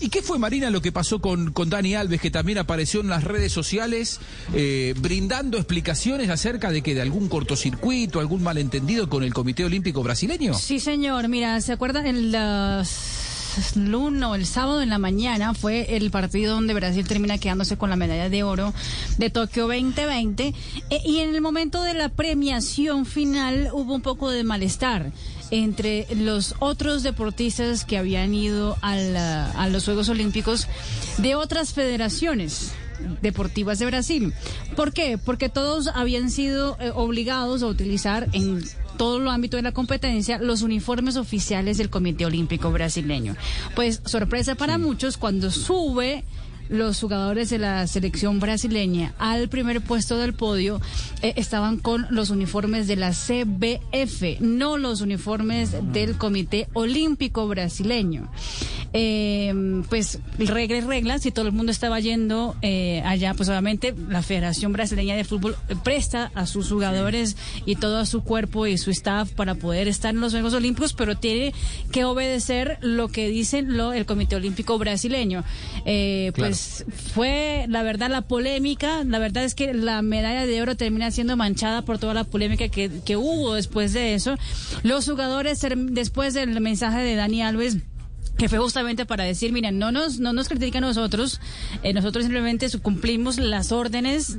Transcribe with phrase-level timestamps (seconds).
[0.00, 3.08] ¿Y qué fue, Marina, lo que pasó con, con Dani Alves, que también apareció en
[3.08, 4.20] las redes sociales
[4.54, 10.02] eh, brindando explicaciones acerca de que de algún cortocircuito, algún malentendido con el Comité Olímpico
[10.02, 10.54] Brasileño?
[10.54, 11.28] Sí, señor.
[11.28, 12.06] Mira, ¿se acuerdan?
[12.06, 13.27] En las
[13.76, 17.90] lunes o el sábado en la mañana fue el partido donde Brasil termina quedándose con
[17.90, 18.72] la medalla de oro
[19.18, 20.54] de Tokio 2020
[20.90, 25.12] e, y en el momento de la premiación final hubo un poco de malestar
[25.50, 30.68] entre los otros deportistas que habían ido al, a los Juegos Olímpicos
[31.18, 32.72] de otras federaciones
[33.22, 34.34] deportivas de Brasil.
[34.76, 35.18] ¿Por qué?
[35.18, 38.62] Porque todos habían sido eh, obligados a utilizar en
[38.98, 43.36] todo el ámbito de la competencia los uniformes oficiales del Comité Olímpico Brasileño.
[43.74, 46.24] Pues sorpresa para muchos cuando sube
[46.68, 50.80] los jugadores de la selección brasileña al primer puesto del podio
[51.22, 58.30] eh, estaban con los uniformes de la CBF, no los uniformes del Comité Olímpico Brasileño.
[58.94, 64.22] Eh, pues reglas, reglas, si todo el mundo estaba yendo eh, allá, pues obviamente la
[64.22, 67.36] Federación Brasileña de Fútbol presta a sus jugadores
[67.66, 70.94] y todo a su cuerpo y su staff para poder estar en los Juegos Olímpicos,
[70.94, 71.52] pero tiene
[71.92, 75.44] que obedecer lo que dice lo, el Comité Olímpico Brasileño.
[75.84, 80.76] Eh, pues fue, la verdad, la polémica, la verdad es que la medalla de oro
[80.76, 84.36] termina siendo manchada por toda la polémica que, que hubo después de eso.
[84.82, 87.78] Los jugadores, después del mensaje de Dani Alves,
[88.38, 91.40] que fue justamente para decir, miren, no nos, no nos critican a nosotros,
[91.82, 94.38] eh, nosotros simplemente cumplimos las órdenes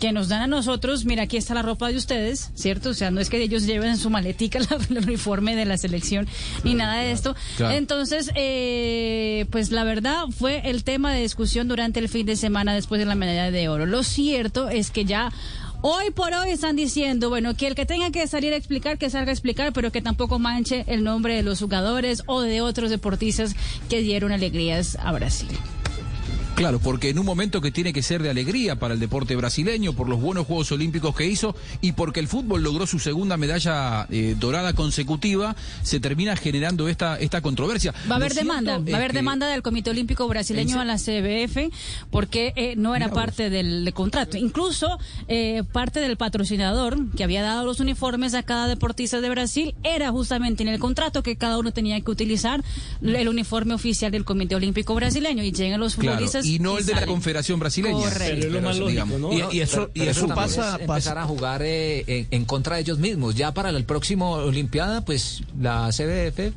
[0.00, 2.90] que nos dan a nosotros, mira, aquí está la ropa de ustedes, ¿cierto?
[2.90, 4.58] O sea, no es que ellos lleven en su maletica
[4.90, 6.26] el uniforme de la selección
[6.64, 7.36] ni nada de esto.
[7.58, 12.72] Entonces, eh, pues la verdad fue el tema de discusión durante el fin de semana
[12.72, 13.84] después de la medalla de oro.
[13.84, 15.30] Lo cierto es que ya
[15.80, 19.10] Hoy por hoy están diciendo, bueno, que el que tenga que salir a explicar, que
[19.10, 22.90] salga a explicar, pero que tampoco manche el nombre de los jugadores o de otros
[22.90, 23.54] deportistas
[23.88, 25.48] que dieron alegrías a Brasil.
[26.58, 29.92] Claro, porque en un momento que tiene que ser de alegría para el deporte brasileño,
[29.92, 34.08] por los buenos Juegos Olímpicos que hizo y porque el fútbol logró su segunda medalla
[34.10, 37.94] eh, dorada consecutiva, se termina generando esta, esta controversia.
[38.10, 41.72] Va a haber demanda, va a haber demanda del Comité Olímpico Brasileño a la CBF
[42.10, 44.36] porque eh, no era parte del, contrato.
[44.36, 44.98] Incluso
[45.28, 50.10] eh, parte del patrocinador que había dado los uniformes a cada deportista de Brasil era
[50.10, 52.64] justamente en el contrato que cada uno tenía que utilizar
[53.00, 56.94] el uniforme oficial del Comité Olímpico Brasileño y llegan los futbolistas y no el de
[56.94, 58.08] la Confederación Brasileña.
[59.52, 63.34] Y, eso, y eso pasa, empezar a jugar eh, en, contra de ellos mismos.
[63.34, 66.54] Ya para el próximo Olimpiada, pues la CBF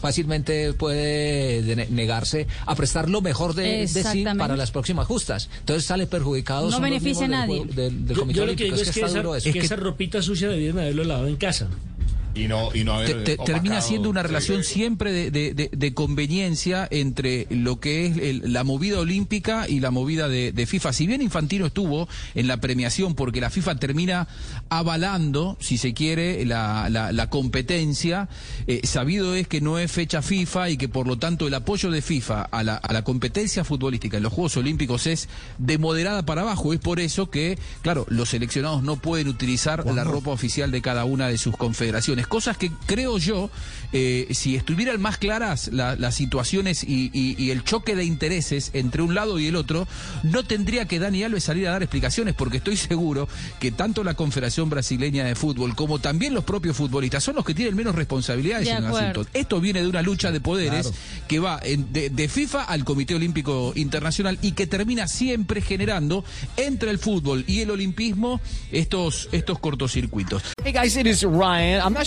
[0.00, 5.48] fácilmente puede negarse a prestar lo mejor de, sí para las próximas justas.
[5.60, 6.70] Entonces sale perjudicado.
[6.70, 7.64] No beneficia a nadie.
[8.28, 8.90] yo, lo que digo es,
[9.44, 11.68] que, esa, ropita sucia debieron haberlo lavado en casa.
[12.34, 13.00] Y no, y no
[13.44, 19.80] termina siendo una relación siempre de, conveniencia entre lo que es la movida olímpica y
[19.80, 20.92] la movida de, FIFA.
[20.92, 24.28] Si bien Infantino estuvo en la premiación, porque la FIFA termina
[24.68, 28.28] avalando, si se quiere, la, competencia,
[28.66, 31.90] eh, sabido es que no es fecha FIFA y que por lo tanto el apoyo
[31.90, 35.28] de FIFA a la, a la competencia futbolística en los Juegos Olímpicos es
[35.58, 36.72] de moderada para abajo.
[36.72, 41.04] Es por eso que, claro, los seleccionados no pueden utilizar la ropa oficial de cada
[41.04, 43.50] una de sus confederaciones cosas que creo yo,
[43.92, 49.38] eh, si estuvieran más claras las situaciones y, el choque de intereses entre un lado
[49.38, 49.88] y el otro,
[50.22, 53.28] no tendría que Dani Alves salir a dar explicaciones, porque estoy seguro
[53.60, 57.54] que tanto la Confederación Brasileña de Fútbol como también los propios futbolistas son los que
[57.54, 59.26] tienen menos responsabilidades en el asunto.
[59.32, 60.92] Esto viene de una lucha de poderes
[61.26, 66.24] que va de, FIFA al Comité Olímpico Internacional y que termina siempre generando
[66.56, 68.40] entre el fútbol y el olimpismo
[68.70, 70.42] estos, estos cortocircuitos.
[70.62, 71.80] Hey guys, it is Ryan.
[71.80, 72.06] I'm not